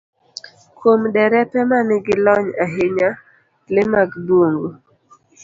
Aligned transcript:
Kuom 0.77 1.01
derepe 1.13 1.59
ma 1.69 1.79
nigi 1.87 2.15
lony 2.25 2.47
ahinya, 2.65 3.09
le 3.73 3.81
mag 3.93 4.09
bungu 4.25 4.67